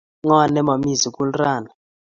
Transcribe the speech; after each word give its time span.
Ng'o 0.23 0.39
ne 0.53 0.61
momi 0.67 0.91
sukul 1.01 1.29
rani? 1.39 1.71